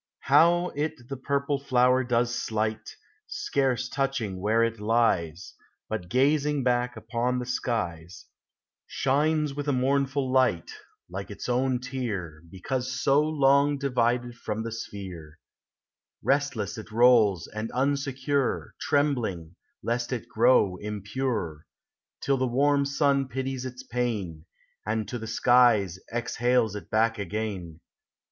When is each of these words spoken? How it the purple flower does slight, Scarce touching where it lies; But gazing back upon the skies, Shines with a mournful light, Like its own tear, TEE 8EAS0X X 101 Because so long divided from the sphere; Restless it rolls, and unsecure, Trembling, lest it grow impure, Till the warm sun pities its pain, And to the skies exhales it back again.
How 0.21 0.69
it 0.69 1.09
the 1.09 1.15
purple 1.15 1.59
flower 1.59 2.03
does 2.03 2.33
slight, 2.33 2.95
Scarce 3.27 3.87
touching 3.87 4.41
where 4.41 4.63
it 4.63 4.79
lies; 4.79 5.53
But 5.89 6.09
gazing 6.09 6.63
back 6.63 6.97
upon 6.97 7.37
the 7.37 7.45
skies, 7.45 8.25
Shines 8.87 9.53
with 9.53 9.67
a 9.67 9.71
mournful 9.71 10.31
light, 10.31 10.71
Like 11.07 11.29
its 11.29 11.47
own 11.47 11.77
tear, 11.79 12.41
TEE 12.41 12.47
8EAS0X 12.47 12.49
X 12.49 12.49
101 12.49 12.49
Because 12.59 12.99
so 13.03 13.21
long 13.21 13.77
divided 13.77 14.33
from 14.39 14.63
the 14.63 14.71
sphere; 14.71 15.37
Restless 16.23 16.79
it 16.79 16.89
rolls, 16.89 17.45
and 17.53 17.69
unsecure, 17.71 18.71
Trembling, 18.79 19.53
lest 19.83 20.11
it 20.11 20.27
grow 20.27 20.77
impure, 20.77 21.67
Till 22.21 22.37
the 22.37 22.47
warm 22.47 22.85
sun 22.87 23.27
pities 23.27 23.65
its 23.65 23.83
pain, 23.83 24.45
And 24.83 25.07
to 25.09 25.19
the 25.19 25.27
skies 25.27 25.99
exhales 26.11 26.75
it 26.75 26.89
back 26.89 27.19
again. 27.19 27.81